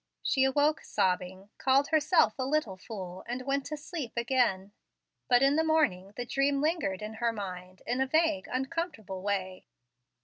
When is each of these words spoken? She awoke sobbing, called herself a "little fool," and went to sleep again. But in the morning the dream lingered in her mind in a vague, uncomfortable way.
She 0.23 0.45
awoke 0.45 0.81
sobbing, 0.83 1.51
called 1.59 1.89
herself 1.89 2.33
a 2.39 2.43
"little 2.43 2.75
fool," 2.75 3.23
and 3.27 3.43
went 3.43 3.67
to 3.67 3.77
sleep 3.77 4.13
again. 4.17 4.71
But 5.27 5.43
in 5.43 5.57
the 5.57 5.63
morning 5.63 6.13
the 6.15 6.25
dream 6.25 6.59
lingered 6.59 7.03
in 7.03 7.13
her 7.21 7.31
mind 7.31 7.83
in 7.85 8.01
a 8.01 8.07
vague, 8.07 8.47
uncomfortable 8.51 9.21
way. 9.21 9.67